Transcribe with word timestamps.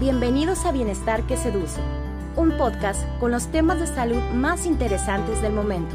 Bienvenidos 0.00 0.66
a 0.66 0.72
Bienestar 0.72 1.24
que 1.24 1.36
Seduce, 1.36 1.80
un 2.34 2.56
podcast 2.56 3.06
con 3.20 3.30
los 3.30 3.46
temas 3.52 3.78
de 3.78 3.86
salud 3.86 4.20
más 4.34 4.66
interesantes 4.66 5.40
del 5.40 5.52
momento. 5.52 5.94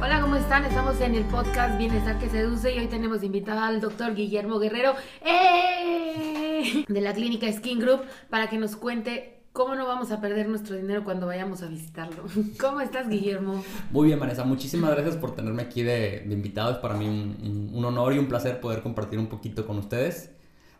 Hola, 0.00 0.22
¿cómo 0.22 0.36
están? 0.36 0.64
Estamos 0.64 0.98
en 1.02 1.14
el 1.14 1.24
podcast 1.24 1.76
Bienestar 1.76 2.18
que 2.18 2.30
Seduce 2.30 2.74
y 2.74 2.78
hoy 2.78 2.86
tenemos 2.86 3.22
invitado 3.22 3.60
al 3.60 3.82
doctor 3.82 4.14
Guillermo 4.14 4.58
Guerrero 4.58 4.94
¡eh! 5.22 6.86
de 6.88 7.00
la 7.02 7.12
clínica 7.12 7.52
Skin 7.52 7.78
Group 7.78 8.00
para 8.30 8.48
que 8.48 8.56
nos 8.56 8.74
cuente 8.76 9.36
¿Cómo 9.56 9.74
no 9.74 9.86
vamos 9.86 10.10
a 10.12 10.20
perder 10.20 10.50
nuestro 10.50 10.76
dinero 10.76 11.02
cuando 11.02 11.26
vayamos 11.26 11.62
a 11.62 11.66
visitarlo? 11.66 12.24
¿Cómo 12.60 12.82
estás, 12.82 13.08
Guillermo? 13.08 13.64
Muy 13.90 14.08
bien, 14.08 14.20
Vanessa. 14.20 14.44
Muchísimas 14.44 14.90
gracias 14.90 15.16
por 15.16 15.34
tenerme 15.34 15.62
aquí 15.62 15.82
de, 15.82 16.26
invitado. 16.28 16.72
Es 16.72 16.76
para 16.76 16.94
mí 16.94 17.06
un, 17.06 17.82
honor 17.82 18.12
y 18.12 18.18
un 18.18 18.26
placer 18.26 18.60
poder 18.60 18.82
compartir 18.82 19.18
un 19.18 19.28
poquito 19.28 19.66
con 19.66 19.78
ustedes. 19.78 20.35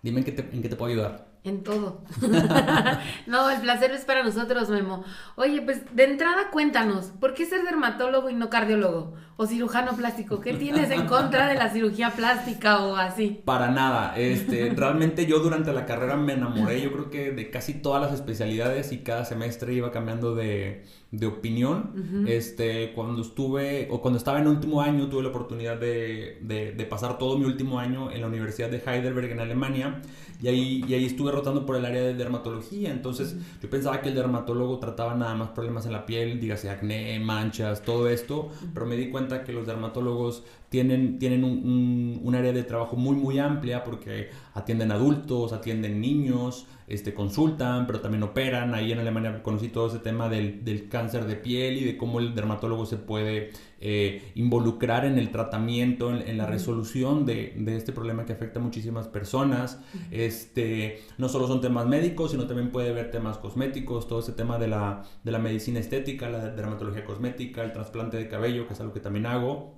Dime 0.06 0.20
en 0.20 0.24
qué 0.62 0.68
te, 0.68 0.76
puedo 0.76 0.92
ayudar. 0.92 1.26
En 1.42 1.64
todo. 1.64 2.04
no, 3.26 3.50
el 3.50 3.60
placer 3.60 3.90
es 3.90 4.04
para 4.04 4.22
nosotros, 4.22 4.68
Memo. 4.68 5.02
Oye, 5.34 5.60
pues 5.62 5.82
de 5.96 6.04
entrada 6.04 6.50
cuéntanos, 6.52 7.06
¿por 7.18 7.34
qué 7.34 7.44
ser 7.44 7.64
dermatólogo 7.64 8.30
y 8.30 8.34
no 8.34 8.48
cardiólogo? 8.48 9.14
O 9.38 9.46
cirujano 9.46 9.92
plástico. 9.92 10.40
¿Qué 10.40 10.54
tienes 10.54 10.90
en 10.90 11.06
contra 11.06 11.46
de 11.48 11.56
la 11.56 11.68
cirugía 11.70 12.10
plástica 12.10 12.82
o 12.84 12.96
así? 12.96 13.42
Para 13.44 13.70
nada. 13.70 14.16
Este, 14.16 14.70
realmente 14.74 15.26
yo 15.26 15.40
durante 15.40 15.74
la 15.74 15.84
carrera 15.84 16.16
me 16.16 16.32
enamoré, 16.32 16.80
yo 16.80 16.90
creo 16.90 17.10
que 17.10 17.32
de 17.32 17.50
casi 17.50 17.74
todas 17.74 18.00
las 18.00 18.14
especialidades 18.14 18.92
y 18.92 18.98
cada 18.98 19.26
semestre 19.26 19.74
iba 19.74 19.90
cambiando 19.90 20.34
de, 20.34 20.84
de 21.10 21.26
opinión. 21.26 22.24
Este, 22.26 22.92
cuando 22.94 23.20
estuve, 23.20 23.88
o 23.90 24.00
cuando 24.00 24.16
estaba 24.16 24.40
en 24.40 24.46
último 24.46 24.80
año, 24.80 25.08
tuve 25.08 25.22
la 25.22 25.28
oportunidad 25.28 25.76
de, 25.76 26.38
de, 26.40 26.72
de 26.72 26.84
pasar 26.86 27.18
todo 27.18 27.36
mi 27.36 27.44
último 27.44 27.78
año 27.78 28.10
en 28.10 28.22
la 28.22 28.28
Universidad 28.28 28.70
de 28.70 28.78
Heidelberg 28.86 29.32
en 29.32 29.40
Alemania 29.40 30.00
y 30.42 30.48
ahí, 30.48 30.84
y 30.86 30.94
ahí 30.94 31.04
estuve 31.04 31.32
rotando 31.32 31.66
por 31.66 31.76
el 31.76 31.84
área 31.84 32.02
de 32.02 32.14
dermatología. 32.14 32.90
Entonces 32.90 33.36
yo 33.62 33.68
pensaba 33.68 34.00
que 34.00 34.08
el 34.08 34.14
dermatólogo 34.14 34.78
trataba 34.78 35.14
nada 35.14 35.34
más 35.34 35.50
problemas 35.50 35.84
en 35.84 35.92
la 35.92 36.06
piel, 36.06 36.40
dígase 36.40 36.70
acné, 36.70 37.18
manchas, 37.20 37.82
todo 37.82 38.08
esto, 38.08 38.50
pero 38.72 38.86
me 38.86 38.96
di 38.96 39.10
cuenta 39.10 39.25
que 39.44 39.52
los 39.52 39.66
dermatólogos 39.66 40.44
tienen, 40.68 41.18
tienen 41.18 41.44
un, 41.44 42.20
un, 42.22 42.34
área 42.34 42.52
de 42.52 42.62
trabajo 42.62 42.96
muy, 42.96 43.16
muy 43.16 43.38
amplia 43.38 43.84
porque 43.84 44.30
atienden 44.54 44.92
adultos, 44.92 45.52
atienden 45.52 46.00
niños, 46.00 46.66
este, 46.88 47.14
consultan, 47.14 47.86
pero 47.86 48.00
también 48.00 48.22
operan. 48.22 48.74
Ahí 48.74 48.92
en 48.92 48.98
Alemania 48.98 49.42
conocí 49.42 49.68
todo 49.68 49.88
ese 49.88 49.98
tema 49.98 50.28
del, 50.28 50.64
del 50.64 50.88
cáncer 50.88 51.24
de 51.26 51.36
piel 51.36 51.78
y 51.78 51.84
de 51.84 51.96
cómo 51.96 52.20
el 52.20 52.34
dermatólogo 52.34 52.86
se 52.86 52.96
puede 52.96 53.50
eh, 53.78 54.32
involucrar 54.34 55.04
en 55.04 55.18
el 55.18 55.30
tratamiento, 55.30 56.10
en, 56.10 56.38
la 56.38 56.46
resolución 56.46 57.26
de, 57.26 57.52
de, 57.58 57.76
este 57.76 57.92
problema 57.92 58.24
que 58.24 58.32
afecta 58.32 58.58
a 58.58 58.62
muchísimas 58.62 59.06
personas. 59.06 59.80
este, 60.10 61.02
no 61.18 61.28
solo 61.28 61.46
son 61.46 61.60
temas 61.60 61.86
médicos, 61.86 62.30
sino 62.30 62.46
también 62.46 62.70
puede 62.70 62.88
haber 62.88 63.10
temas 63.10 63.36
cosméticos, 63.36 64.08
todo 64.08 64.20
ese 64.20 64.32
tema 64.32 64.58
de 64.58 64.68
la, 64.68 65.02
de 65.24 65.30
la 65.30 65.38
medicina 65.38 65.78
estética, 65.78 66.28
la 66.30 66.50
dermatología 66.50 67.04
cosmética, 67.04 67.62
el 67.64 67.74
trasplante 67.74 68.16
de 68.16 68.28
cabello, 68.28 68.66
que 68.66 68.72
es 68.72 68.80
algo 68.80 68.94
que 68.94 69.00
también 69.00 69.26
hago. 69.26 69.74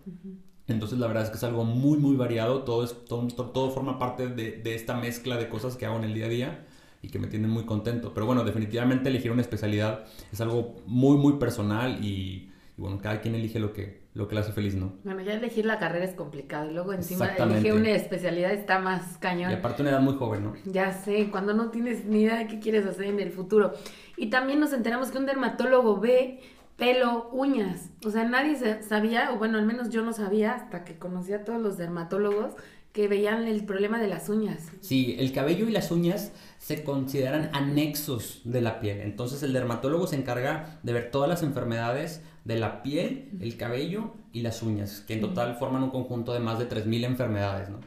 Entonces 0.69 0.99
la 0.99 1.09
verdad 1.09 1.25
es 1.25 1.31
que 1.31 1.37
es 1.37 1.45
algo 1.45 1.65
muy 1.65 1.99
muy 1.99 2.15
variado, 2.15 2.63
todo, 2.63 2.85
es, 2.85 3.05
todo, 3.07 3.27
todo 3.27 3.71
forma 3.71 3.99
parte 3.99 4.29
de, 4.29 4.53
de, 4.53 4.75
esta 4.77 4.95
mezcla 4.97 5.37
de 5.37 5.49
cosas 5.49 5.77
que 5.77 5.87
hago 5.87 5.97
en 5.97 6.05
el 6.05 6.15
día 6.15 6.27
a 6.27 6.29
día 6.29 6.67
y 7.03 7.09
que 7.09 7.19
me 7.19 7.27
tienen 7.27 7.51
muy 7.51 7.65
contento. 7.65 8.13
Pero 8.15 8.27
bueno, 8.27 8.45
definitivamente 8.45 9.09
elegir 9.09 9.33
una 9.33 9.43
especialidad 9.43 10.05
es 10.31 10.41
algo 10.41 10.77
muy 10.87 11.17
muy 11.17 11.35
personal 11.35 12.05
y, 12.05 12.53
bueno, 12.79 13.01
cada 13.03 13.21
quien 13.21 13.35
elige 13.35 13.59
lo 13.59 13.73
que, 13.73 14.03
lo 14.15 14.29
que 14.29 14.37
le 14.37 14.41
hace 14.41 14.53
feliz, 14.53 14.75
¿no? 14.77 14.95
Bueno, 15.05 15.21
ya 15.21 15.35
elegir 15.35 15.67
la 15.67 15.79
carrera 15.79 16.05
es 16.05 16.15
complicado 16.15 16.71
y 16.71 16.75
luego 16.75 16.93
encima 16.93 17.27
elegir 17.27 17.75
una 17.75 17.91
especialidad 17.91 18.53
está 18.53 18.79
más 18.79 19.19
cañón. 19.19 19.51
Y 19.51 19.55
aparte 19.55 19.83
una 19.83 19.91
edad 19.91 20.01
muy 20.01 20.15
joven, 20.15 20.45
¿no? 20.45 20.55
Ya 20.65 20.93
sé, 20.93 21.29
cuando 21.31 21.55
no 21.55 21.71
tienes 21.71 22.05
ni 22.05 22.23
idea 22.23 22.39
de 22.39 22.47
qué 22.47 22.61
quieres 22.61 22.87
hacer 22.87 23.07
en 23.07 23.21
el 23.21 23.33
futuro. 23.33 23.73
Y 24.17 24.31
también 24.31 24.61
nos 24.61 24.73
enteramos 24.73 25.11
que 25.11 25.19
un 25.19 25.27
dermatólogo 25.27 25.99
ve 26.01 26.41
pelo, 26.77 27.29
uñas. 27.33 27.91
O 28.07 28.11
sea, 28.11 28.25
nadie 28.25 28.57
sabía, 28.83 29.33
o 29.33 29.39
bueno, 29.39 29.59
al 29.59 29.67
menos 29.67 29.91
yo 29.91 30.03
no 30.03 30.13
sabía 30.13 30.53
hasta 30.53 30.85
que 30.85 30.97
conocí 30.97 31.33
a 31.33 31.45
todos 31.45 31.61
los 31.61 31.77
dermatólogos 31.77 32.55
que 32.93 33.09
veían 33.09 33.47
el 33.47 33.65
problema 33.65 34.01
de 34.01 34.09
las 34.09 34.29
uñas. 34.29 34.71
Sí, 34.81 35.17
el 35.19 35.33
cabello 35.33 35.69
y 35.69 35.73
las 35.73 35.91
uñas 35.91 36.33
se 36.59 36.83
consideran 36.83 37.51
anexos 37.53 38.41
de 38.45 38.61
la 38.61 38.81
piel. 38.81 39.01
Entonces 39.01 39.43
el 39.43 39.53
dermatólogo 39.53 40.07
se 40.07 40.17
encarga 40.17 40.81
de 40.83 40.93
ver 40.93 41.11
todas 41.11 41.29
las 41.29 41.43
enfermedades 41.43 42.23
de 42.45 42.59
la 42.59 42.83
piel, 42.83 43.31
el 43.41 43.57
cabello 43.57 44.15
y 44.33 44.41
las 44.41 44.63
uñas, 44.63 45.05
que 45.07 45.15
en 45.15 45.21
total 45.21 45.57
forman 45.57 45.83
un 45.83 45.91
conjunto 45.91 46.33
de 46.33 46.41
más 46.41 46.59
de 46.59 46.69
3.000 46.69 47.05
enfermedades, 47.05 47.69
¿no? 47.69 47.79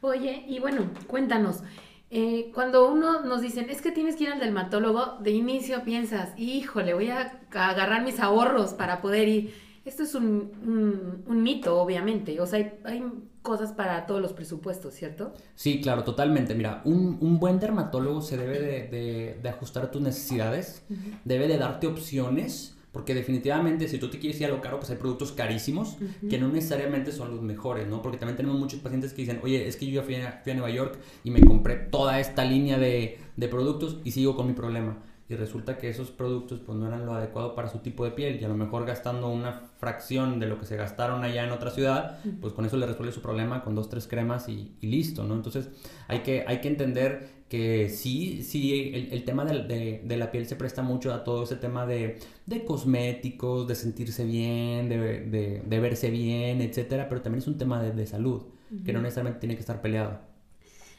Oye, 0.00 0.44
y 0.48 0.58
bueno, 0.58 0.90
cuéntanos, 1.06 1.62
eh, 2.10 2.50
cuando 2.52 2.90
uno 2.90 3.20
nos 3.20 3.40
dicen, 3.40 3.70
es 3.70 3.80
que 3.80 3.92
tienes 3.92 4.16
que 4.16 4.24
ir 4.24 4.30
al 4.30 4.40
dermatólogo, 4.40 5.18
de 5.20 5.30
inicio 5.30 5.84
piensas, 5.84 6.30
híjole, 6.36 6.94
voy 6.94 7.10
a 7.10 7.40
agarrar 7.52 8.02
mis 8.02 8.18
ahorros 8.18 8.74
para 8.74 9.00
poder 9.00 9.28
ir. 9.28 9.69
Esto 9.84 10.02
es 10.02 10.14
un, 10.14 11.24
mito, 11.26 11.80
obviamente. 11.80 12.40
O 12.40 12.46
sea, 12.46 12.72
hay, 12.84 13.04
cosas 13.42 13.72
para 13.72 14.06
todos 14.06 14.20
los 14.20 14.34
presupuestos, 14.34 14.92
¿cierto? 14.92 15.32
Sí, 15.54 15.80
claro, 15.80 16.04
totalmente. 16.04 16.54
Mira, 16.54 16.82
un, 16.84 17.38
buen 17.38 17.58
dermatólogo 17.58 18.20
se 18.20 18.36
debe 18.36 18.58
de, 18.60 19.48
ajustar 19.48 19.84
a 19.84 19.90
tus 19.90 20.02
necesidades, 20.02 20.84
debe 21.24 21.48
de 21.48 21.56
darte 21.56 21.86
opciones 21.86 22.76
porque 22.92 23.14
definitivamente 23.14 23.86
si 23.86 23.98
tú 23.98 24.10
te 24.10 24.18
quieres 24.18 24.40
ir 24.40 24.46
a 24.46 24.50
lo 24.50 24.60
caro, 24.60 24.78
pues 24.78 24.90
hay 24.90 24.96
productos 24.96 25.30
carísimos 25.30 25.96
que 26.28 26.38
no 26.38 26.48
necesariamente 26.48 27.12
son 27.12 27.30
los 27.30 27.40
mejores, 27.40 27.86
¿no? 27.86 28.02
Porque 28.02 28.18
también 28.18 28.36
tenemos 28.36 28.58
muchos 28.58 28.80
pacientes 28.80 29.12
que 29.12 29.22
dicen, 29.22 29.38
oye, 29.44 29.68
es 29.68 29.76
que 29.76 29.86
yo 29.86 30.00
ya 30.00 30.02
fui 30.02 30.16
a, 30.16 30.42
Nueva 30.44 30.70
York 30.70 30.98
y 31.22 31.30
me 31.30 31.40
compré 31.40 31.76
toda 31.76 32.18
esta 32.18 32.44
línea 32.44 32.78
de, 32.78 33.18
de 33.36 33.48
productos 33.48 33.98
y 34.02 34.10
sigo 34.10 34.34
con 34.34 34.48
mi 34.48 34.54
problema 34.54 34.98
y 35.30 35.36
resulta 35.36 35.78
que 35.78 35.88
esos 35.88 36.10
productos 36.10 36.58
pues 36.58 36.76
no 36.76 36.88
eran 36.88 37.06
lo 37.06 37.14
adecuado 37.14 37.54
para 37.54 37.68
su 37.68 37.78
tipo 37.78 38.04
de 38.04 38.10
piel 38.10 38.40
y 38.40 38.44
a 38.44 38.48
lo 38.48 38.56
mejor 38.56 38.84
gastando 38.84 39.28
una 39.28 39.62
fracción 39.78 40.40
de 40.40 40.46
lo 40.46 40.58
que 40.58 40.66
se 40.66 40.76
gastaron 40.76 41.22
allá 41.22 41.44
en 41.44 41.52
otra 41.52 41.70
ciudad, 41.70 42.18
pues 42.40 42.52
con 42.52 42.64
eso 42.64 42.76
le 42.76 42.86
resuelve 42.86 43.12
su 43.12 43.22
problema 43.22 43.62
con 43.62 43.76
dos, 43.76 43.88
tres 43.88 44.08
cremas 44.08 44.48
y, 44.48 44.74
listo, 44.80 45.22
¿no? 45.22 45.34
Entonces 45.34 45.68
hay 46.08 46.20
que, 46.20 46.44
hay 46.48 46.60
que 46.60 46.66
entender 46.66 47.28
que 47.48 47.88
sí, 47.90 48.42
sí, 48.42 49.08
el, 49.12 49.24
tema 49.24 49.44
de, 49.44 50.02
de, 50.04 50.16
la 50.16 50.32
piel 50.32 50.46
se 50.46 50.56
presta 50.56 50.82
mucho 50.82 51.14
a 51.14 51.22
todo 51.22 51.44
ese 51.44 51.54
tema 51.54 51.86
de, 51.86 52.18
de 52.46 52.64
cosméticos, 52.64 53.68
de 53.68 53.76
sentirse 53.76 54.24
bien, 54.24 54.88
de, 54.88 55.62
verse 55.80 56.10
bien, 56.10 56.60
etcétera, 56.60 57.08
pero 57.08 57.22
también 57.22 57.40
es 57.42 57.46
un 57.46 57.56
tema 57.56 57.80
de, 57.80 58.06
salud, 58.06 58.42
que 58.84 58.92
no 58.92 59.00
necesariamente 59.00 59.38
tiene 59.38 59.54
que 59.54 59.60
estar 59.60 59.80
peleado. 59.80 60.29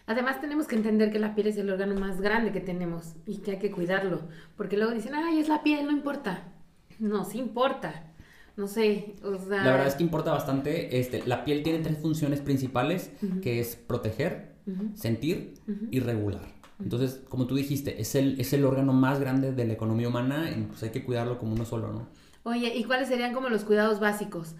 Además 0.05 0.41
tenemos 0.41 0.67
que 0.67 0.75
entender 0.75 1.11
que 1.11 1.19
la 1.19 1.35
piel 1.35 1.47
es 1.47 1.57
el 1.57 1.69
órgano 1.69 1.99
más 1.99 2.21
grande 2.21 2.51
que 2.51 2.59
tenemos 2.59 3.13
y 3.25 3.37
que 3.37 3.51
hay 3.51 3.59
que 3.59 3.71
cuidarlo, 3.71 4.21
porque 4.57 4.77
luego 4.77 4.93
dicen, 4.93 5.13
ay, 5.15 5.39
es 5.39 5.47
la 5.47 5.63
piel, 5.63 5.85
no 5.85 5.91
importa. 5.91 6.51
No, 6.99 7.23
sí 7.25 7.39
importa. 7.39 8.11
No 8.57 8.67
sé, 8.67 9.15
o 9.23 9.37
sea... 9.37 9.63
La 9.63 9.71
verdad 9.71 9.87
es 9.87 9.95
que 9.95 10.03
importa 10.03 10.31
bastante. 10.31 10.99
Este, 10.99 11.25
la 11.25 11.45
piel 11.45 11.63
tiene 11.63 11.79
tres 11.79 11.97
funciones 11.97 12.41
principales, 12.41 13.11
que 13.41 13.59
es 13.59 13.75
proteger, 13.75 14.55
sentir 14.93 15.53
y 15.89 15.99
regular. 15.99 16.61
Entonces, 16.79 17.21
como 17.29 17.47
tú 17.47 17.55
dijiste, 17.55 18.01
es 18.01 18.15
el, 18.15 18.39
es 18.39 18.53
el 18.53 18.65
órgano 18.65 18.93
más 18.93 19.19
grande 19.19 19.51
de 19.51 19.65
la 19.65 19.73
economía 19.73 20.07
humana 20.07 20.49
y 20.51 20.63
pues 20.63 20.83
hay 20.83 20.89
que 20.89 21.03
cuidarlo 21.03 21.37
como 21.37 21.53
uno 21.53 21.65
solo, 21.65 21.93
¿no? 21.93 22.07
Oye, 22.43 22.75
¿y 22.75 22.83
cuáles 22.83 23.07
serían 23.07 23.33
como 23.33 23.49
los 23.49 23.63
cuidados 23.63 23.99
básicos? 23.99 24.55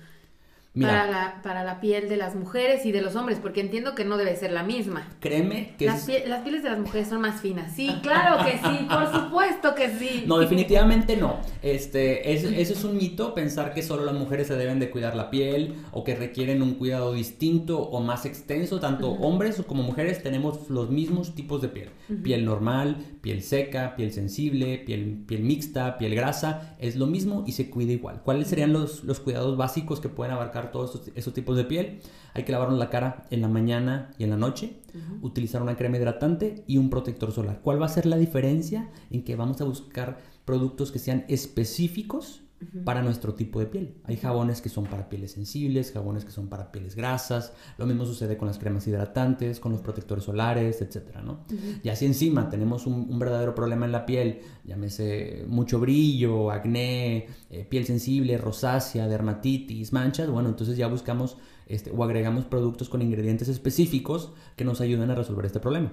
Para, 0.80 1.06
la, 1.06 1.42
para 1.44 1.66
la 1.66 1.82
piel 1.82 2.08
de 2.08 2.16
las 2.16 2.36
mujeres 2.36 2.86
y 2.86 2.94
de 2.94 3.02
los 3.02 3.16
hombres, 3.18 3.40
porque 3.42 3.60
entiendo 3.60 3.94
que 3.94 4.06
no 4.06 4.16
debe 4.16 4.36
ser 4.38 4.54
la 4.54 4.64
misma. 4.64 5.06
Créeme 5.20 5.76
que... 5.78 5.86
Las, 5.86 6.08
las 6.26 6.44
pieles 6.44 6.64
de 6.64 6.70
las 6.70 6.80
mujeres 6.80 7.10
son 7.10 7.22
más 7.22 7.42
finas. 7.42 7.74
Sí, 7.76 8.00
claro 8.02 8.44
que 8.46 8.54
sí, 8.54 8.88
por 8.90 9.12
supuesto 9.14 9.76
que 9.76 9.90
sí. 9.90 10.24
No, 10.28 10.40
definitivamente 10.40 11.18
no. 11.18 11.38
Este, 11.62 12.34
es, 12.34 12.46
eso 12.46 12.74
es 12.74 12.84
un 12.86 12.96
mito, 12.96 13.34
pensar 13.34 13.74
que 13.74 13.84
solo 13.84 14.06
las 14.06 14.16
mujeres 14.16 14.48
se 14.48 14.56
deben 14.56 14.80
de 14.80 14.90
cuidar 14.90 15.16
la 15.16 15.30
piel 15.30 15.76
o 15.92 16.06
que 16.06 16.16
requieren 16.16 16.62
un 16.62 16.76
cuidado 16.76 17.14
distinto 17.14 17.80
o 17.80 18.00
más 18.00 18.26
extenso. 18.26 18.80
Tanto 18.80 19.12
hombres 19.12 19.62
como 19.68 19.84
mujeres 19.84 20.24
tenemos 20.24 20.70
los 20.70 20.90
mismos 20.90 21.36
tipos 21.36 21.62
de 21.62 21.68
piel. 21.68 21.90
Piel 22.24 22.46
normal, 22.46 22.98
piel 23.22 23.42
seca, 23.42 23.96
piel 23.98 24.14
sensible, 24.14 24.78
piel, 24.78 25.24
piel 25.28 25.42
mixta, 25.42 25.98
piel 25.98 26.16
grasa. 26.16 26.76
Es 26.80 26.96
lo 26.96 27.08
mismo 27.08 27.44
y 27.46 27.52
se 27.52 27.70
cuida 27.70 27.92
igual. 27.92 28.22
¿Cuáles 28.24 28.48
serían 28.48 28.72
los, 28.72 29.04
los 29.04 29.20
cuidados 29.20 29.58
básicos 29.58 30.00
que 30.00 30.08
pueden 30.08 30.34
abarcar 30.34 30.61
todos 30.70 31.02
esos, 31.16 31.34
tipos 31.34 31.58
de 31.58 31.64
piel. 31.64 32.02
Hay 32.36 32.44
que 32.44 32.52
lavarnos 32.52 32.78
la 32.78 32.90
cara 32.90 33.26
en 33.32 33.42
la 33.42 33.48
mañana 33.48 34.12
y 34.20 34.26
en 34.26 34.30
la 34.30 34.38
noche, 34.38 34.82
utilizar 35.22 35.62
una 35.64 35.76
crema 35.76 35.98
hidratante 35.98 36.64
y 36.68 36.78
un 36.78 36.90
protector 36.90 37.32
solar. 37.32 37.62
¿Cuál 37.64 37.82
va 37.82 37.88
a 37.88 37.90
ser 37.90 38.06
la 38.06 38.18
diferencia 38.18 38.92
en 39.10 39.24
que 39.24 39.36
vamos 39.36 39.60
a 39.62 39.64
buscar 39.64 40.20
productos 40.46 40.92
que 40.92 41.00
sean 41.00 41.26
específicos 41.30 42.41
para 42.84 43.02
nuestro 43.02 43.34
tipo 43.34 43.60
de 43.60 43.66
piel. 43.66 43.96
Hay 44.04 44.18
jabones 44.18 44.62
que 44.62 44.70
son 44.70 44.86
para 44.86 45.10
pieles 45.10 45.32
sensibles, 45.32 45.92
jabones 45.92 46.26
que 46.26 46.32
son 46.32 46.48
para 46.48 46.72
pieles 46.72 46.96
grasas. 46.96 47.54
Lo 47.78 47.86
mismo 47.86 48.06
sucede 48.06 48.38
con 48.38 48.48
las 48.48 48.58
cremas 48.58 48.88
hidratantes, 48.88 49.60
con 49.60 49.72
los 49.72 49.82
protectores 49.82 50.24
solares, 50.24 50.82
etcétera, 50.82 51.22
¿no? 51.22 51.46
Y 51.84 51.90
así 51.90 52.06
encima 52.06 52.50
tenemos 52.50 52.88
un, 52.88 53.20
verdadero 53.20 53.54
problema 53.54 53.86
en 53.86 53.92
la 53.92 54.06
piel, 54.06 54.42
llámese 54.64 55.46
mucho 55.48 55.80
brillo, 55.80 56.52
acné, 56.52 57.28
eh, 57.50 57.66
piel 57.70 57.86
sensible, 57.86 58.38
rosácea, 58.38 59.08
dermatitis, 59.08 59.94
manchas. 59.94 60.30
Bueno, 60.30 60.50
entonces 60.50 60.78
ya 60.78 60.88
buscamos 60.88 61.38
este, 61.74 61.92
o 61.92 62.04
agregamos 62.04 62.46
productos 62.46 62.90
con 62.90 63.02
ingredientes 63.02 63.48
específicos 63.48 64.34
que 64.56 64.66
nos 64.66 64.82
ayuden 64.82 65.10
a 65.12 65.16
resolver 65.16 65.46
este 65.46 65.60
problema. 65.60 65.92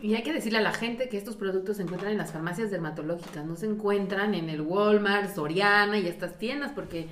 Y 0.00 0.14
hay 0.14 0.22
que 0.22 0.32
decirle 0.32 0.58
a 0.58 0.62
la 0.62 0.72
gente 0.72 1.08
que 1.08 1.16
estos 1.16 1.36
productos 1.36 1.76
se 1.76 1.82
encuentran 1.82 2.12
en 2.12 2.18
las 2.18 2.32
farmacias 2.32 2.70
dermatológicas, 2.70 3.46
no 3.46 3.56
se 3.56 3.66
encuentran 3.66 4.34
en 4.34 4.48
el 4.48 4.60
Walmart, 4.60 5.34
Soriana 5.34 5.98
y 5.98 6.06
estas 6.06 6.38
tiendas, 6.38 6.72
porque 6.72 7.08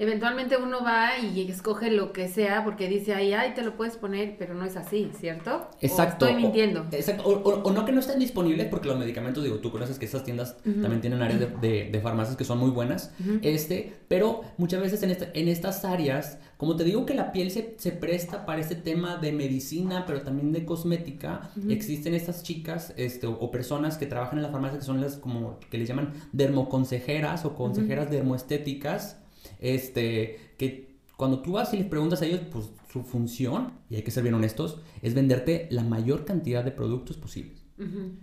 eventualmente 0.00 0.56
uno 0.56 0.82
va 0.82 1.18
y 1.18 1.42
escoge 1.50 1.90
lo 1.90 2.14
que 2.14 2.26
sea 2.26 2.64
porque 2.64 2.88
dice 2.88 3.14
ahí, 3.14 3.34
ay, 3.34 3.52
te 3.54 3.60
lo 3.60 3.76
puedes 3.76 3.98
poner, 3.98 4.36
pero 4.38 4.54
no 4.54 4.64
es 4.64 4.74
así, 4.76 5.10
¿cierto? 5.20 5.68
Exacto. 5.82 6.24
O 6.24 6.28
estoy 6.28 6.42
mintiendo. 6.42 6.86
O, 6.90 6.96
exacto. 6.96 7.28
O, 7.28 7.70
no 7.70 7.84
que 7.84 7.92
no 7.92 8.00
estén 8.00 8.18
disponibles 8.18 8.66
porque 8.68 8.88
los 8.88 8.98
medicamentos, 8.98 9.44
digo, 9.44 9.56
tú 9.56 9.70
conoces 9.70 9.98
que 9.98 10.06
estas 10.06 10.24
tiendas 10.24 10.56
también 10.64 11.02
tienen 11.02 11.20
áreas 11.20 11.60
de, 11.60 11.90
de, 11.90 12.00
farmacias 12.00 12.34
que 12.34 12.44
son 12.44 12.56
muy 12.56 12.70
buenas, 12.70 13.12
este, 13.42 13.92
pero 14.08 14.40
muchas 14.56 14.80
veces 14.80 15.02
en, 15.02 15.14
en 15.34 15.48
estas 15.48 15.84
áreas, 15.84 16.38
como 16.56 16.76
te 16.76 16.84
digo 16.84 17.04
que 17.04 17.12
la 17.12 17.30
piel 17.30 17.50
se, 17.50 17.74
se, 17.76 17.92
presta 17.92 18.46
para 18.46 18.62
este 18.62 18.76
tema 18.76 19.18
de 19.18 19.32
medicina, 19.32 20.04
pero 20.06 20.22
también 20.22 20.50
de 20.50 20.64
cosmética, 20.64 21.50
existen 21.68 22.14
estas 22.14 22.42
chicas 22.42 22.94
este, 22.96 23.26
o, 23.26 23.50
personas 23.50 23.98
que 23.98 24.06
trabajan 24.06 24.38
en 24.38 24.44
la 24.44 24.50
farmacia 24.50 24.78
que 24.78 24.84
son 24.84 25.02
las 25.02 25.16
como 25.16 25.58
que 25.70 25.76
les 25.76 25.86
llaman 25.86 26.14
dermoconsejeras 26.32 27.44
o 27.44 27.54
consejeras 27.54 28.10
dermoestéticas 28.10 29.19
este, 29.60 30.54
que 30.58 30.96
cuando 31.16 31.40
tú 31.40 31.52
vas 31.52 31.72
y 31.74 31.76
les 31.76 31.86
preguntas 31.86 32.22
a 32.22 32.26
ellos, 32.26 32.40
pues 32.50 32.70
su 32.90 33.02
función, 33.02 33.72
y 33.88 33.96
hay 33.96 34.02
que 34.02 34.10
ser 34.10 34.22
bien 34.22 34.34
honestos, 34.34 34.80
es 35.02 35.14
venderte 35.14 35.68
la 35.70 35.84
mayor 35.84 36.24
cantidad 36.24 36.64
de 36.64 36.72
productos 36.72 37.16
posibles. 37.16 37.60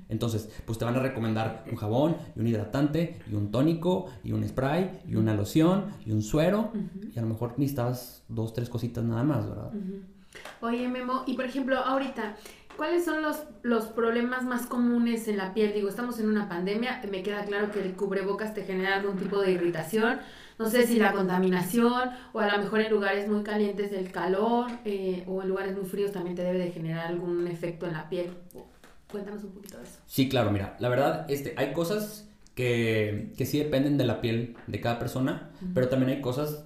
Entonces, 0.08 0.52
pues 0.66 0.78
te 0.78 0.86
van 0.86 0.96
a 0.96 1.00
recomendar 1.00 1.66
un 1.72 1.78
jabón, 1.78 2.18
y 2.36 2.42
un 2.42 2.48
hidratante, 2.48 3.20
y 3.28 3.34
un 3.34 3.50
tónico, 3.50 4.06
y 4.24 4.32
un 4.32 4.48
spray, 4.48 5.00
y 5.08 5.16
una 5.16 5.34
loción, 5.34 5.86
y 6.06 6.12
un 6.12 6.22
suero, 6.22 6.72
y 7.14 7.18
a 7.18 7.22
lo 7.24 7.28
mejor 7.30 7.56
necesitas 7.58 8.24
dos, 8.28 8.54
tres 8.54 8.70
cositas 8.70 9.04
nada 9.04 9.24
más, 9.24 9.50
¿verdad? 9.50 9.72
Oye, 10.62 10.88
Memo, 10.88 11.24
y 11.26 11.34
por 11.34 11.46
ejemplo, 11.46 11.78
ahorita, 11.78 12.36
¿cuáles 12.76 13.04
son 13.06 13.24
los, 13.24 13.46
los 13.64 13.86
problemas 13.86 14.44
más 14.44 14.68
comunes 14.68 15.28
en 15.28 15.38
la 15.38 15.56
piel? 15.56 15.74
Digo, 15.74 15.90
estamos 15.90 16.20
en 16.20 16.30
una 16.30 16.48
pandemia, 16.48 17.02
me 17.10 17.24
queda 17.24 17.44
claro 17.46 17.72
que 17.72 17.82
el 17.82 17.96
cubrebocas 17.96 18.54
te 18.54 18.64
genera 18.64 18.98
algún 18.98 19.18
tipo 19.18 19.42
de 19.42 19.54
irritación, 19.54 20.20
no 20.58 20.70
sé 20.70 20.88
si 20.88 20.98
la 20.98 21.12
contaminación 21.12 22.10
o 22.34 22.40
a 22.40 22.48
lo 22.48 22.58
mejor 22.64 22.82
en 22.82 22.92
lugares 22.92 23.28
muy 23.28 23.44
calientes 23.44 23.92
el 23.92 24.12
calor 24.12 24.72
eh, 24.86 25.24
o 25.28 25.42
en 25.42 25.50
lugares 25.50 25.76
muy 25.76 25.86
fríos 25.86 26.12
también 26.12 26.36
te 26.36 26.44
debe 26.44 26.60
de 26.60 26.72
generar 26.72 27.08
algún 27.08 27.48
efecto 27.48 27.86
en 27.86 27.94
la 27.94 28.10
piel. 28.10 28.32
Cuéntanos 29.12 29.44
un 29.44 29.52
poquito 29.52 29.78
de 29.78 29.84
eso. 29.84 30.00
Sí, 30.06 30.28
claro, 30.28 30.52
mira, 30.52 30.76
la 30.80 30.90
verdad, 30.90 31.26
este, 31.30 31.54
hay 31.58 31.74
cosas 31.74 32.30
que, 32.56 33.32
que 33.38 33.46
sí 33.46 33.60
dependen 33.60 33.98
de 33.98 34.06
la 34.06 34.20
piel 34.20 34.58
de 34.68 34.82
cada 34.82 35.00
persona, 35.00 35.52
pero 35.74 35.88
también 35.88 36.10
hay 36.10 36.22
cosas 36.22 36.66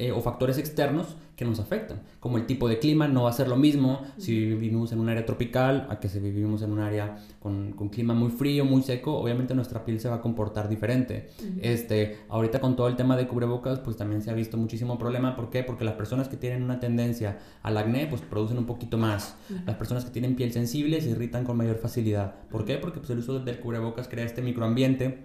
eh, 0.00 0.12
o 0.12 0.22
factores 0.22 0.56
externos 0.56 1.14
que 1.36 1.44
nos 1.44 1.60
afectan, 1.60 2.00
como 2.20 2.38
el 2.38 2.46
tipo 2.46 2.70
de 2.70 2.78
clima, 2.78 3.06
no 3.06 3.24
va 3.24 3.30
a 3.30 3.34
ser 3.34 3.48
lo 3.48 3.56
mismo 3.56 4.00
si 4.16 4.46
vivimos 4.46 4.92
en 4.92 4.98
un 4.98 5.10
área 5.10 5.26
tropical 5.26 5.86
a 5.90 6.00
que 6.00 6.08
si 6.08 6.18
vivimos 6.20 6.62
en 6.62 6.72
un 6.72 6.78
área 6.78 7.18
con, 7.38 7.72
con 7.72 7.90
clima 7.90 8.14
muy 8.14 8.30
frío, 8.30 8.64
muy 8.64 8.82
seco, 8.82 9.18
obviamente 9.18 9.54
nuestra 9.54 9.84
piel 9.84 10.00
se 10.00 10.08
va 10.08 10.16
a 10.16 10.20
comportar 10.22 10.70
diferente. 10.70 11.28
este, 11.60 12.16
ahorita 12.30 12.60
con 12.60 12.76
todo 12.76 12.88
el 12.88 12.96
tema 12.96 13.14
de 13.14 13.28
cubrebocas, 13.28 13.78
pues 13.80 13.98
también 13.98 14.22
se 14.22 14.30
ha 14.30 14.32
visto 14.32 14.56
muchísimo 14.56 14.98
problema, 14.98 15.36
¿por 15.36 15.50
qué? 15.50 15.64
Porque 15.64 15.84
las 15.84 15.96
personas 15.96 16.28
que 16.28 16.38
tienen 16.38 16.62
una 16.62 16.80
tendencia 16.80 17.38
al 17.62 17.76
acné, 17.76 18.06
pues 18.06 18.22
producen 18.22 18.56
un 18.56 18.64
poquito 18.64 18.96
más. 18.96 19.36
Las 19.66 19.76
personas 19.76 20.06
que 20.06 20.10
tienen 20.10 20.34
piel 20.34 20.50
sensible 20.50 21.02
se 21.02 21.10
irritan 21.10 21.44
con 21.44 21.58
mayor 21.58 21.76
facilidad. 21.76 22.36
¿Por 22.50 22.64
qué? 22.64 22.78
Porque 22.78 23.00
pues, 23.00 23.10
el 23.10 23.18
uso 23.18 23.38
del 23.38 23.60
cubrebocas 23.60 24.08
crea 24.08 24.24
este 24.24 24.40
microambiente 24.40 25.22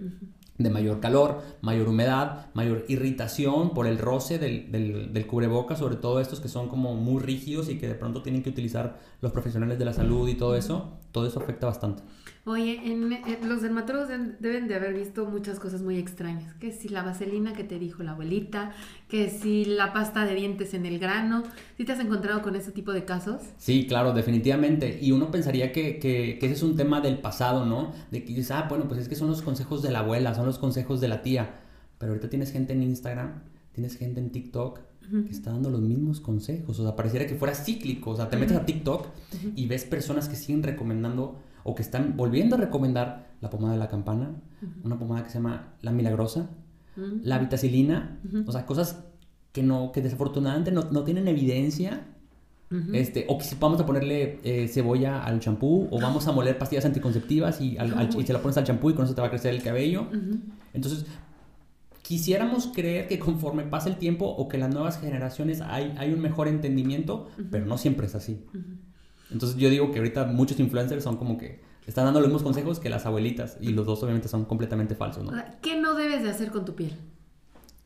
de 0.57 0.69
mayor 0.69 0.99
calor, 1.01 1.41
mayor 1.61 1.89
humedad, 1.89 2.47
mayor 2.53 2.85
irritación 2.87 3.73
por 3.73 3.87
el 3.87 3.97
roce 3.97 4.39
del, 4.39 4.71
del, 4.71 5.13
del, 5.13 5.27
cubreboca, 5.27 5.75
sobre 5.75 5.97
todo 5.97 6.21
estos 6.21 6.39
que 6.39 6.47
son 6.47 6.69
como 6.69 6.95
muy 6.95 7.21
rígidos 7.21 7.69
y 7.69 7.77
que 7.77 7.87
de 7.87 7.95
pronto 7.95 8.21
tienen 8.21 8.41
que 8.41 8.49
utilizar 8.49 8.99
los 9.21 9.31
profesionales 9.31 9.77
de 9.79 9.85
la 9.85 9.93
salud 9.93 10.27
y 10.29 10.35
todo 10.35 10.55
eso, 10.55 10.93
todo 11.11 11.27
eso 11.27 11.39
afecta 11.39 11.67
bastante. 11.67 12.03
Oye, 12.47 12.79
en, 12.85 13.09
los 13.49 13.63
dermatólogos 13.63 14.07
deben 14.39 14.67
de 14.67 14.75
haber 14.75 14.93
visto 14.93 15.25
muchas 15.25 15.59
cosas 15.59 15.81
muy 15.81 15.97
extrañas. 15.97 16.53
Que 16.55 16.71
si 16.71 16.89
la 16.89 17.01
vaselina 17.01 17.53
que 17.53 17.63
te 17.63 17.79
dijo 17.79 18.03
la 18.03 18.11
abuelita, 18.11 18.71
que 19.07 19.31
si 19.31 19.65
la 19.65 19.93
pasta 19.93 20.25
de 20.25 20.35
dientes 20.35 20.75
en 20.75 20.85
el 20.85 20.99
grano. 20.99 21.41
¿Sí 21.75 21.85
te 21.85 21.93
has 21.93 21.99
encontrado 21.99 22.43
con 22.43 22.55
ese 22.55 22.71
tipo 22.71 22.91
de 22.91 23.03
casos? 23.03 23.41
Sí, 23.57 23.87
claro, 23.87 24.13
definitivamente. 24.13 24.99
Y 25.01 25.11
uno 25.11 25.31
pensaría 25.31 25.71
que, 25.71 25.97
que, 25.97 26.37
que 26.39 26.45
ese 26.45 26.53
es 26.53 26.61
un 26.61 26.75
tema 26.75 27.01
del 27.01 27.17
pasado, 27.17 27.65
¿no? 27.65 27.93
De 28.11 28.23
que 28.23 28.27
dices, 28.27 28.51
ah, 28.51 28.67
bueno, 28.69 28.87
pues 28.87 28.99
es 28.99 29.09
que 29.09 29.15
son 29.15 29.27
los 29.27 29.41
consejos 29.41 29.81
de 29.81 29.89
la 29.91 29.99
abuela, 29.99 30.35
son 30.35 30.45
los 30.45 30.59
consejos 30.59 31.01
de 31.01 31.07
la 31.07 31.23
tía. 31.23 31.61
Pero 31.97 32.11
ahorita 32.11 32.29
tienes 32.29 32.51
gente 32.51 32.73
en 32.73 32.83
Instagram, 32.83 33.41
tienes 33.71 33.97
gente 33.97 34.19
en 34.19 34.29
TikTok 34.29 34.81
que 35.09 35.31
está 35.31 35.51
dando 35.51 35.69
los 35.69 35.81
mismos 35.81 36.19
consejos. 36.19 36.79
O 36.79 36.83
sea, 36.83 36.95
pareciera 36.95 37.25
que 37.25 37.35
fuera 37.35 37.55
cíclico. 37.55 38.11
O 38.11 38.15
sea, 38.15 38.29
te 38.29 38.37
metes 38.37 38.57
a 38.57 38.65
TikTok 38.65 39.07
y 39.55 39.67
ves 39.67 39.85
personas 39.85 40.29
que 40.29 40.35
siguen 40.35 40.63
recomendando 40.63 41.39
o 41.67 41.73
que 41.73 41.81
están 41.81 42.15
volviendo 42.15 42.55
a 42.55 42.59
recomendar 42.59 43.25
la 43.41 43.49
pomada 43.49 43.73
de 43.73 43.79
la 43.79 43.87
campana, 43.87 44.29
una 44.83 44.99
pomada 44.99 45.23
que 45.23 45.29
se 45.31 45.39
llama 45.39 45.73
la 45.81 45.91
milagrosa, 45.91 46.47
la 46.95 47.39
vitacilina, 47.39 48.19
o 48.45 48.51
sea, 48.51 48.67
cosas 48.67 49.03
que 49.51 49.63
no, 49.63 49.91
que 49.91 50.01
desafortunadamente 50.01 50.71
no, 50.71 50.83
no 50.91 51.03
tienen 51.03 51.27
evidencia. 51.27 52.05
Este, 52.93 53.25
o 53.29 53.37
que 53.37 53.45
si 53.45 53.55
vamos 53.59 53.79
a 53.79 53.85
ponerle 53.85 54.39
eh, 54.43 54.67
cebolla 54.67 55.23
al 55.23 55.39
champú, 55.39 55.87
o 55.91 55.99
vamos 55.99 56.27
a 56.27 56.31
moler 56.33 56.57
pastillas 56.57 56.85
anticonceptivas 56.85 57.61
y, 57.61 57.77
y 57.77 58.23
se 58.25 58.33
la 58.33 58.41
pones 58.41 58.57
al 58.57 58.63
champú 58.63 58.89
y 58.91 58.93
con 58.93 59.05
eso 59.05 59.15
te 59.15 59.21
va 59.21 59.27
a 59.27 59.29
crecer 59.31 59.53
el 59.53 59.63
cabello. 59.63 60.07
Entonces, 60.73 61.05
quisiéramos 62.03 62.67
creer 62.67 63.07
que 63.07 63.17
conforme 63.17 63.63
pasa 63.63 63.89
el 63.89 63.95
tiempo 63.97 64.25
o 64.25 64.47
que 64.47 64.59
las 64.59 64.71
nuevas 64.71 64.99
generaciones 64.99 65.61
hay, 65.61 65.95
hay 65.97 66.13
un 66.13 66.21
mejor 66.21 66.47
entendimiento, 66.47 67.29
pero 67.49 67.65
no 67.65 67.77
siempre 67.79 68.05
es 68.05 68.13
así. 68.13 68.43
Entonces 69.31 69.57
yo 69.57 69.69
digo 69.69 69.91
que 69.91 69.99
ahorita 69.99 70.25
muchos 70.25 70.59
influencers 70.59 71.03
son 71.03 71.17
como 71.17 71.37
que 71.37 71.61
están 71.87 72.05
dando 72.05 72.19
los 72.19 72.29
mismos 72.29 72.43
consejos 72.43 72.79
que 72.79 72.89
las 72.89 73.05
abuelitas 73.05 73.57
y 73.61 73.69
los 73.69 73.85
dos 73.85 74.01
obviamente 74.03 74.27
son 74.27 74.45
completamente 74.45 74.95
falsos, 74.95 75.23
¿no? 75.23 75.31
¿Qué 75.61 75.79
no 75.79 75.95
debes 75.95 76.23
de 76.23 76.29
hacer 76.29 76.51
con 76.51 76.65
tu 76.65 76.75
piel? 76.75 76.93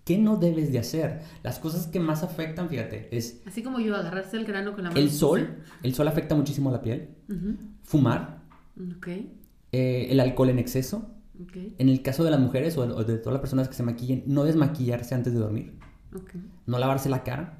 ¿Qué 0.05 0.17
no 0.17 0.37
debes 0.37 0.71
de 0.71 0.79
hacer? 0.79 1.21
Las 1.43 1.59
cosas 1.59 1.85
que 1.85 1.99
más 1.99 2.23
afectan, 2.23 2.69
fíjate, 2.69 3.15
es... 3.15 3.41
Así 3.45 3.61
como 3.61 3.79
yo, 3.79 3.95
agarrarse 3.95 4.37
el 4.37 4.45
grano 4.45 4.73
con 4.73 4.83
la 4.83 4.89
mano. 4.89 4.99
El 4.99 5.11
sol, 5.11 5.57
el 5.83 5.93
sol 5.93 6.07
afecta 6.07 6.33
muchísimo 6.33 6.69
a 6.69 6.73
la 6.73 6.81
piel. 6.81 7.09
Fumar. 7.83 8.41
Okay. 8.97 9.37
Eh, 9.71 10.07
el 10.09 10.19
alcohol 10.19 10.49
en 10.49 10.59
exceso. 10.59 11.11
Okay. 11.43 11.75
En 11.77 11.89
el 11.89 12.01
caso 12.01 12.23
de 12.23 12.31
las 12.31 12.39
mujeres 12.39 12.77
o 12.77 13.03
de, 13.03 13.17
todas 13.17 13.33
las 13.33 13.41
personas 13.41 13.67
que 13.67 13.75
se 13.75 13.83
maquillen, 13.83 14.23
no 14.25 14.45
desmaquillarse 14.45 15.13
antes 15.13 15.33
de 15.33 15.39
dormir. 15.39 15.77
Okay. 16.15 16.41
No 16.65 16.79
lavarse 16.79 17.09
la 17.09 17.23
cara. 17.23 17.59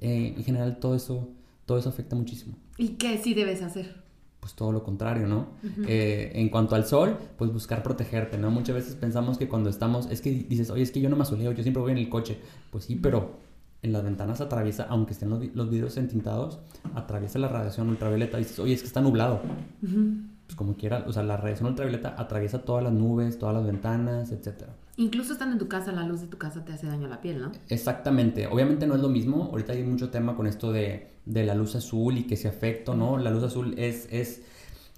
Eh, 0.00 0.34
en 0.36 0.44
general, 0.44 0.78
todo 0.78 0.94
eso 0.94 1.34
todo 1.68 1.78
eso 1.78 1.90
afecta 1.90 2.16
muchísimo. 2.16 2.56
¿Y 2.78 2.94
qué 2.94 3.18
sí 3.18 3.34
debes 3.34 3.60
hacer? 3.60 3.94
Pues 4.40 4.54
todo 4.54 4.72
lo 4.72 4.82
contrario, 4.82 5.28
¿no? 5.28 5.48
Eh, 5.86 6.32
en 6.34 6.48
cuanto 6.48 6.74
al 6.74 6.86
sol, 6.86 7.18
pues 7.36 7.52
buscar 7.52 7.82
protegerte, 7.82 8.38
¿no? 8.38 8.50
Muchas 8.50 8.74
veces 8.74 8.94
pensamos 8.94 9.36
que 9.36 9.48
cuando 9.48 9.68
estamos, 9.68 10.10
es 10.10 10.22
que 10.22 10.30
dices, 10.30 10.70
oye, 10.70 10.82
es 10.82 10.90
que 10.90 11.02
yo 11.02 11.10
no 11.10 11.16
me 11.16 11.22
asoleo, 11.22 11.52
yo 11.52 11.62
siempre 11.62 11.82
voy 11.82 11.92
en 11.92 11.98
el 11.98 12.08
coche. 12.08 12.38
Pues 12.70 12.84
sí, 12.84 12.96
pero 12.96 13.40
en 13.82 13.92
las 13.92 14.02
ventanas 14.02 14.40
atraviesa, 14.40 14.86
aunque 14.88 15.12
estén 15.12 15.28
los, 15.28 15.44
los 15.54 15.68
vidrios 15.68 15.98
entintados, 15.98 16.58
atraviesa 16.94 17.38
la 17.38 17.48
radiación 17.48 17.90
ultravioleta. 17.90 18.38
Y 18.38 18.44
dices, 18.44 18.58
oye, 18.60 18.72
es 18.72 18.80
que 18.80 18.86
está 18.86 19.02
nublado. 19.02 19.42
Pues 19.82 20.56
como 20.56 20.74
quiera, 20.74 21.04
o 21.06 21.12
sea, 21.12 21.22
la 21.22 21.36
radiación 21.36 21.68
ultravioleta 21.68 22.14
atraviesa 22.16 22.62
todas 22.62 22.82
las 22.82 22.94
nubes, 22.94 23.38
todas 23.38 23.54
las 23.54 23.66
ventanas, 23.66 24.32
etcétera. 24.32 24.74
Incluso 24.98 25.32
estando 25.32 25.52
en 25.52 25.60
tu 25.60 25.68
casa, 25.68 25.92
la 25.92 26.02
luz 26.02 26.20
de 26.20 26.26
tu 26.26 26.38
casa 26.38 26.64
te 26.64 26.72
hace 26.72 26.88
daño 26.88 27.06
a 27.06 27.08
la 27.08 27.20
piel, 27.20 27.40
¿no? 27.40 27.52
Exactamente. 27.68 28.48
Obviamente 28.48 28.84
no 28.88 28.96
es 28.96 29.00
lo 29.00 29.08
mismo. 29.08 29.44
Ahorita 29.52 29.72
hay 29.72 29.84
mucho 29.84 30.10
tema 30.10 30.34
con 30.34 30.48
esto 30.48 30.72
de, 30.72 31.12
de 31.24 31.46
la 31.46 31.54
luz 31.54 31.76
azul 31.76 32.18
y 32.18 32.24
que 32.24 32.36
se 32.36 32.48
afecta, 32.48 32.96
¿no? 32.96 33.16
La 33.16 33.30
luz 33.30 33.44
azul 33.44 33.76
es, 33.78 34.08
es, 34.10 34.42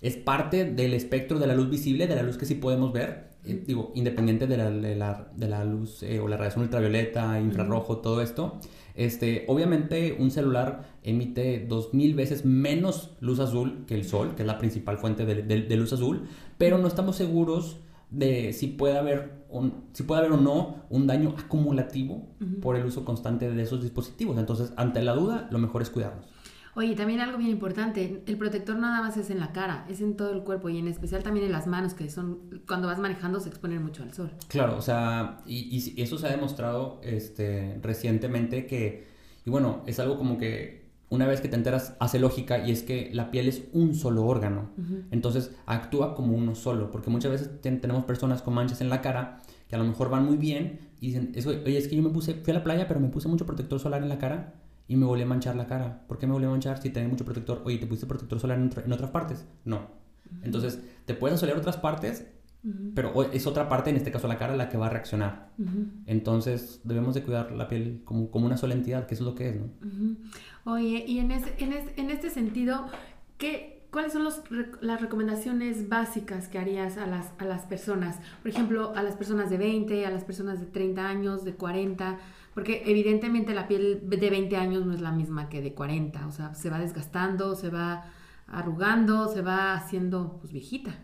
es 0.00 0.16
parte 0.16 0.64
del 0.64 0.94
espectro 0.94 1.38
de 1.38 1.46
la 1.46 1.54
luz 1.54 1.68
visible, 1.68 2.06
de 2.06 2.16
la 2.16 2.22
luz 2.22 2.38
que 2.38 2.46
sí 2.46 2.54
podemos 2.54 2.94
ver. 2.94 3.28
Eh, 3.44 3.62
digo, 3.66 3.92
independiente 3.94 4.46
de 4.46 4.56
la, 4.56 4.70
de 4.70 4.96
la, 4.96 5.28
de 5.36 5.48
la 5.48 5.64
luz 5.66 6.02
eh, 6.02 6.18
o 6.18 6.28
la 6.28 6.38
radiación 6.38 6.64
ultravioleta, 6.64 7.38
infrarrojo, 7.38 7.98
todo 7.98 8.22
esto. 8.22 8.58
Este, 8.94 9.44
obviamente 9.48 10.16
un 10.18 10.30
celular 10.30 10.98
emite 11.02 11.66
dos 11.68 11.92
mil 11.92 12.14
veces 12.14 12.46
menos 12.46 13.10
luz 13.20 13.38
azul 13.38 13.84
que 13.86 13.94
el 13.94 14.04
sol, 14.04 14.34
que 14.34 14.44
es 14.44 14.46
la 14.46 14.56
principal 14.56 14.96
fuente 14.96 15.26
de, 15.26 15.42
de 15.42 15.76
luz 15.76 15.92
azul, 15.92 16.22
pero 16.56 16.78
no 16.78 16.88
estamos 16.88 17.16
seguros 17.16 17.80
de 18.10 18.52
si 18.52 18.66
puede 18.66 18.98
haber, 18.98 19.44
un, 19.48 19.84
si 19.92 20.02
puede 20.02 20.20
haber 20.20 20.32
o 20.32 20.36
no 20.36 20.84
un 20.90 21.06
daño 21.06 21.34
acumulativo 21.38 22.36
por 22.60 22.76
el 22.76 22.84
uso 22.84 23.04
constante 23.04 23.50
de 23.50 23.62
esos 23.62 23.82
dispositivos. 23.82 24.38
Entonces, 24.38 24.72
ante 24.76 25.02
la 25.02 25.14
duda, 25.14 25.48
lo 25.50 25.58
mejor 25.58 25.82
es 25.82 25.90
cuidarnos. 25.90 26.26
Oye, 26.76 26.94
también 26.94 27.20
algo 27.20 27.36
bien 27.36 27.50
importante, 27.50 28.22
el 28.26 28.38
protector 28.38 28.76
nada 28.76 29.02
más 29.02 29.16
es 29.16 29.30
en 29.30 29.40
la 29.40 29.52
cara, 29.52 29.86
es 29.88 30.00
en 30.00 30.16
todo 30.16 30.32
el 30.32 30.44
cuerpo 30.44 30.68
y 30.68 30.78
en 30.78 30.86
especial 30.86 31.22
también 31.22 31.46
en 31.46 31.52
las 31.52 31.66
manos, 31.66 31.94
que 31.94 32.08
son, 32.08 32.62
cuando 32.66 32.86
vas 32.86 33.00
manejando 33.00 33.40
se 33.40 33.48
exponen 33.48 33.82
mucho 33.82 34.04
al 34.04 34.14
sol. 34.14 34.30
Claro, 34.46 34.76
o 34.76 34.82
sea, 34.82 35.42
y, 35.46 35.94
y 35.96 36.00
eso 36.00 36.16
se 36.16 36.28
ha 36.28 36.30
demostrado 36.30 37.00
este, 37.02 37.80
recientemente 37.82 38.66
que, 38.66 39.08
y 39.44 39.50
bueno, 39.50 39.82
es 39.86 39.98
algo 39.98 40.16
como 40.16 40.38
que 40.38 40.89
una 41.10 41.26
vez 41.26 41.40
que 41.40 41.48
te 41.48 41.56
enteras 41.56 41.96
hace 42.00 42.18
lógica 42.18 42.64
y 42.64 42.70
es 42.70 42.82
que 42.82 43.10
la 43.12 43.30
piel 43.30 43.48
es 43.48 43.64
un 43.72 43.94
solo 43.94 44.24
órgano, 44.24 44.70
entonces 45.10 45.50
actúa 45.66 46.14
como 46.14 46.36
uno 46.36 46.54
solo, 46.54 46.90
porque 46.90 47.10
muchas 47.10 47.32
veces 47.32 47.60
tenemos 47.60 48.04
personas 48.04 48.42
con 48.42 48.54
manchas 48.54 48.80
en 48.80 48.88
la 48.88 49.02
cara 49.02 49.42
que 49.68 49.76
a 49.76 49.78
lo 49.78 49.84
mejor 49.84 50.08
van 50.08 50.24
muy 50.24 50.36
bien 50.36 50.80
y 51.00 51.08
dicen, 51.08 51.32
oye, 51.46 51.78
es 51.78 51.88
que 51.88 51.96
yo 51.96 52.02
me 52.02 52.10
puse, 52.10 52.34
fui 52.34 52.52
a 52.52 52.54
la 52.54 52.64
playa, 52.64 52.88
pero 52.88 53.00
me 53.00 53.08
puse 53.08 53.28
mucho 53.28 53.46
protector 53.46 53.78
solar 53.78 54.02
en 54.02 54.08
la 54.08 54.18
cara 54.18 54.54
y 54.88 54.96
me 54.96 55.06
volví 55.06 55.22
a 55.22 55.26
manchar 55.26 55.54
la 55.54 55.68
cara. 55.68 56.04
¿Por 56.08 56.18
qué 56.18 56.26
me 56.26 56.32
volví 56.32 56.46
a 56.46 56.50
manchar 56.50 56.82
si 56.82 56.90
tenía 56.90 57.08
mucho 57.08 57.24
protector? 57.24 57.62
Oye, 57.64 57.78
¿te 57.78 57.86
pusiste 57.86 58.06
protector 58.06 58.40
solar 58.40 58.58
en, 58.58 58.92
otras 58.92 59.10
partes? 59.10 59.46
No. 59.64 59.88
Entonces, 60.42 60.80
te 61.06 61.14
puedes 61.14 61.36
asolear 61.36 61.56
otras 61.56 61.76
partes, 61.76 62.26
pero 62.94 63.22
es 63.32 63.46
otra 63.46 63.68
parte, 63.68 63.90
en 63.90 63.96
este 63.96 64.10
caso 64.10 64.28
la 64.28 64.36
cara, 64.38 64.56
la 64.56 64.68
que 64.68 64.76
va 64.76 64.86
a 64.86 64.90
reaccionar. 64.90 65.50
Entonces, 66.06 66.80
debemos 66.84 67.14
de 67.14 67.22
cuidar 67.22 67.52
la 67.52 67.68
piel 67.68 68.02
como, 68.04 68.30
como 68.30 68.46
una 68.46 68.56
sola 68.56 68.74
entidad, 68.74 69.06
que 69.06 69.14
eso 69.14 69.24
es 69.24 69.30
lo 69.30 69.34
que 69.34 69.48
es, 69.48 69.56
¿no? 69.56 69.68
Oye, 70.64 71.04
y 71.06 71.18
en, 71.18 71.30
en, 71.30 71.72
en 71.96 72.10
este 72.10 72.30
sentido, 72.30 72.86
¿qué, 73.38 73.80
¿Cuáles 73.90 74.12
son 74.12 74.22
los, 74.22 74.42
las 74.80 75.00
recomendaciones 75.00 75.88
básicas 75.88 76.46
que 76.46 76.58
harías 76.58 76.96
a 76.96 77.06
las, 77.06 77.32
a 77.38 77.44
las 77.44 77.62
personas? 77.62 78.20
Por 78.40 78.50
ejemplo, 78.52 78.92
a 78.94 79.02
las 79.02 79.16
personas 79.16 79.50
de 79.50 79.58
20, 79.58 80.06
a 80.06 80.10
las 80.10 80.22
personas 80.22 80.60
de 80.60 80.66
30 80.66 81.08
años, 81.08 81.44
de 81.44 81.54
40, 81.54 82.18
porque 82.54 82.84
evidentemente 82.86 83.52
la 83.52 83.66
piel 83.66 84.02
de 84.04 84.30
20 84.30 84.56
años 84.56 84.86
no 84.86 84.94
es 84.94 85.00
la 85.00 85.10
misma 85.10 85.48
que 85.48 85.60
de 85.60 85.74
40, 85.74 86.24
o 86.28 86.30
sea, 86.30 86.54
se 86.54 86.70
va 86.70 86.78
desgastando, 86.78 87.56
se 87.56 87.68
va 87.68 88.04
arrugando, 88.46 89.26
se 89.26 89.42
va 89.42 89.74
haciendo 89.74 90.38
pues 90.40 90.52
viejita. 90.52 90.94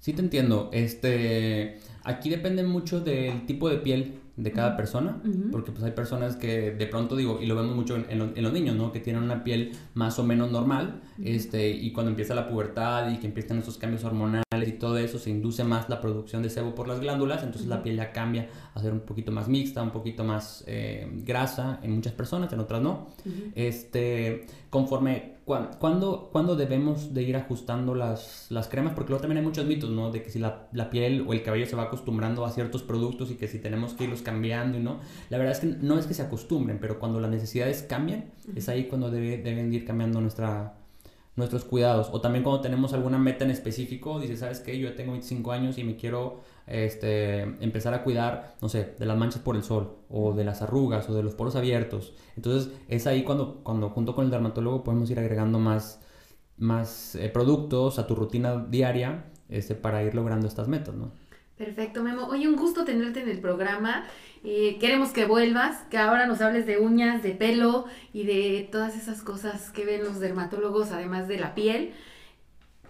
Sí 0.00 0.12
te 0.12 0.22
entiendo. 0.22 0.70
Este, 0.72 1.78
aquí 2.04 2.30
depende 2.30 2.62
mucho 2.62 3.00
del 3.00 3.46
tipo 3.46 3.68
de 3.68 3.78
piel 3.78 4.20
de 4.38 4.52
cada 4.52 4.76
persona, 4.76 5.20
porque 5.50 5.72
pues 5.72 5.82
hay 5.82 5.90
personas 5.90 6.36
que 6.36 6.70
de 6.70 6.86
pronto 6.86 7.16
digo, 7.16 7.40
y 7.42 7.46
lo 7.46 7.56
vemos 7.56 7.74
mucho 7.74 7.96
en, 7.96 8.42
los 8.42 8.52
niños, 8.52 8.76
¿no? 8.76 8.92
Que 8.92 9.00
tienen 9.00 9.24
una 9.24 9.42
piel 9.42 9.72
más 9.94 10.16
o 10.20 10.24
menos 10.24 10.52
normal, 10.52 11.00
este, 11.20 11.70
y 11.70 11.90
cuando 11.90 12.10
empieza 12.10 12.36
la 12.36 12.48
pubertad 12.48 13.10
y 13.10 13.16
que 13.16 13.26
empiezan 13.26 13.58
esos 13.58 13.78
cambios 13.78 14.04
hormonales 14.04 14.68
y 14.68 14.72
todo 14.72 14.96
eso, 14.96 15.18
se 15.18 15.30
induce 15.30 15.64
más 15.64 15.88
la 15.88 16.00
producción 16.00 16.44
de 16.44 16.50
sebo 16.50 16.72
por 16.76 16.86
las 16.86 17.00
glándulas, 17.00 17.42
entonces 17.42 17.66
la 17.66 17.82
piel 17.82 17.96
ya 17.96 18.12
cambia 18.12 18.48
a 18.74 18.80
ser 18.80 18.92
un 18.92 19.00
poquito 19.00 19.32
más 19.32 19.48
mixta, 19.48 19.82
un 19.82 19.90
poquito 19.90 20.22
más 20.22 20.62
eh, 20.68 21.10
grasa 21.26 21.80
en 21.82 21.96
muchas 21.96 22.12
personas, 22.12 22.52
en 22.52 22.60
otras 22.60 22.80
no. 22.80 23.08
Este, 23.56 24.46
conforme 24.70 25.37
¿Cuándo, 25.48 26.28
¿Cuándo, 26.30 26.56
debemos 26.56 27.14
de 27.14 27.22
ir 27.22 27.34
ajustando 27.34 27.94
las, 27.94 28.48
las, 28.50 28.68
cremas? 28.68 28.92
Porque 28.92 29.08
luego 29.08 29.22
también 29.22 29.38
hay 29.38 29.44
muchos 29.44 29.64
mitos, 29.64 29.88
¿no? 29.88 30.10
De 30.10 30.22
que 30.22 30.28
si 30.28 30.38
la, 30.38 30.68
la, 30.72 30.90
piel 30.90 31.24
o 31.26 31.32
el 31.32 31.42
cabello 31.42 31.64
se 31.64 31.74
va 31.74 31.84
acostumbrando 31.84 32.44
a 32.44 32.50
ciertos 32.50 32.82
productos 32.82 33.30
y 33.30 33.36
que 33.36 33.48
si 33.48 33.58
tenemos 33.58 33.94
que 33.94 34.04
irlos 34.04 34.20
cambiando 34.20 34.76
y 34.76 34.82
no. 34.82 35.00
La 35.30 35.38
verdad 35.38 35.54
es 35.54 35.60
que 35.60 35.66
no 35.80 35.98
es 35.98 36.06
que 36.06 36.12
se 36.12 36.20
acostumbren, 36.20 36.78
pero 36.78 36.98
cuando 36.98 37.18
las 37.18 37.30
necesidades 37.30 37.82
cambian, 37.82 38.26
es 38.54 38.68
ahí 38.68 38.88
cuando 38.88 39.10
debe, 39.10 39.38
deben 39.38 39.72
ir 39.72 39.86
cambiando 39.86 40.20
nuestra, 40.20 40.74
nuestros 41.38 41.64
cuidados. 41.64 42.10
O 42.12 42.20
también 42.20 42.44
cuando 42.44 42.60
tenemos 42.60 42.92
alguna 42.92 43.16
meta 43.16 43.44
en 43.44 43.50
específico, 43.50 44.20
dice, 44.20 44.36
¿sabes 44.36 44.60
qué? 44.60 44.78
Yo 44.78 44.90
ya 44.90 44.96
tengo 44.96 45.12
25 45.12 45.52
años 45.52 45.78
y 45.78 45.84
me 45.84 45.96
quiero 45.96 46.40
este, 46.66 47.42
empezar 47.42 47.94
a 47.94 48.02
cuidar, 48.02 48.56
no 48.60 48.68
sé, 48.68 48.94
de 48.98 49.06
las 49.06 49.16
manchas 49.16 49.40
por 49.40 49.56
el 49.56 49.62
sol, 49.62 49.96
o 50.10 50.34
de 50.34 50.44
las 50.44 50.60
arrugas, 50.60 51.08
o 51.08 51.14
de 51.14 51.22
los 51.22 51.34
poros 51.34 51.56
abiertos. 51.56 52.12
Entonces 52.36 52.72
es 52.88 53.06
ahí 53.06 53.22
cuando, 53.22 53.62
cuando 53.62 53.88
junto 53.88 54.14
con 54.14 54.26
el 54.26 54.30
dermatólogo 54.30 54.84
podemos 54.84 55.08
ir 55.10 55.18
agregando 55.20 55.58
más, 55.58 56.02
más 56.56 57.14
eh, 57.14 57.28
productos 57.30 57.98
a 57.98 58.06
tu 58.06 58.14
rutina 58.14 58.66
diaria 58.68 59.30
este, 59.48 59.74
para 59.74 60.02
ir 60.02 60.14
logrando 60.14 60.48
estas 60.48 60.68
metas, 60.68 60.94
¿no? 60.94 61.12
Perfecto, 61.58 62.04
Memo. 62.04 62.28
Oye, 62.28 62.46
un 62.46 62.54
gusto 62.54 62.84
tenerte 62.84 63.20
en 63.20 63.28
el 63.28 63.40
programa. 63.40 64.04
Eh, 64.44 64.78
queremos 64.78 65.10
que 65.10 65.26
vuelvas, 65.26 65.82
que 65.90 65.98
ahora 65.98 66.26
nos 66.26 66.40
hables 66.40 66.66
de 66.66 66.78
uñas, 66.78 67.24
de 67.24 67.32
pelo 67.32 67.86
y 68.12 68.24
de 68.24 68.68
todas 68.70 68.96
esas 68.96 69.22
cosas 69.22 69.70
que 69.70 69.84
ven 69.84 70.04
los 70.04 70.20
dermatólogos, 70.20 70.92
además 70.92 71.26
de 71.26 71.38
la 71.38 71.56
piel. 71.56 71.90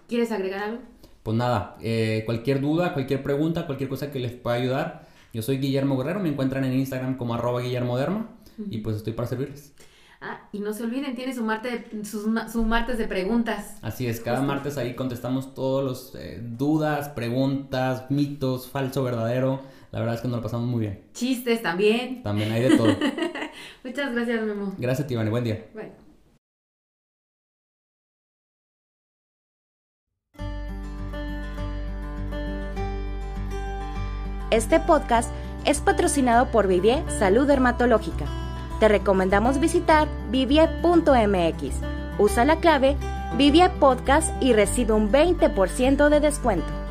¿Quieres 0.07 0.31
agregar 0.33 0.63
algo? 0.63 0.83
Pues 1.23 1.37
nada, 1.37 1.77
eh, 1.81 2.23
cualquier 2.27 2.61
duda, 2.61 2.93
cualquier 2.93 3.23
pregunta, 3.23 3.65
cualquier 3.67 3.89
cosa 3.89 4.11
que 4.11 4.19
les 4.19 4.33
pueda 4.33 4.57
ayudar. 4.57 5.09
Yo 5.33 5.41
soy 5.41 5.57
Guillermo 5.59 5.97
Guerrero, 5.97 6.21
me 6.21 6.29
encuentran 6.29 6.65
en 6.65 6.75
Instagram 6.75 7.17
como 7.17 7.35
arroba 7.35 7.63
Guillermo 7.63 7.97
Derma 7.97 8.29
y 8.71 8.79
pues 8.79 8.97
estoy 8.97 9.15
para 9.15 9.29
servirles. 9.29 9.73
Ah, 10.21 10.49
y 10.51 10.59
no 10.59 10.73
se 10.73 10.83
olviden, 10.83 11.15
tiene 11.15 11.33
su, 11.33 11.45
martes, 11.45 11.85
su, 12.11 12.65
martes 12.65 12.99
de 12.99 13.07
preguntas. 13.07 13.77
Así 13.83 14.09
es, 14.09 14.21
cada 14.21 14.43
martes 14.43 14.77
ahí 14.77 14.97
contestamos 14.97 15.55
todos 15.55 15.85
los 15.85 16.15
eh, 16.17 16.41
dudas, 16.43 17.09
preguntas, 17.11 18.11
mitos, 18.11 18.69
falso, 18.69 19.05
verdadero. 19.05 19.61
La 19.93 20.01
verdad 20.01 20.17
es 20.17 20.21
que 20.21 20.29
nos 20.29 20.39
lo 20.39 20.43
pasamos 20.43 20.67
muy 20.69 20.81
bien. 20.81 21.05
Chistes 21.13 21.63
también. 21.63 22.25
También 22.25 22.51
hay 22.51 22.63
de 22.63 22.77
todo. 22.77 22.89
Muchas 23.85 24.13
gracias, 24.13 24.43
Memo. 24.43 24.75
Gracias, 24.77 25.07
Tivani. 25.07 25.31
Buen 25.31 25.45
día. 25.45 25.67
Bye. 25.73 25.93
Este 34.51 34.81
podcast 34.81 35.31
es 35.65 35.81
patrocinado 35.81 36.51
por 36.51 36.67
Vivier 36.67 37.09
Salud 37.11 37.47
Dermatológica. 37.47 38.48
Te 38.79 38.89
recomendamos 38.89 39.59
visitar 39.59 40.09
vivie.mx. 40.31 41.75
Usa 42.19 42.45
la 42.45 42.57
clave 42.61 42.97
Vivie 43.37 43.69
Podcast 43.69 44.31
y 44.43 44.53
recibe 44.53 44.93
un 44.93 45.11
20% 45.13 46.09
de 46.09 46.21
descuento. 46.21 46.88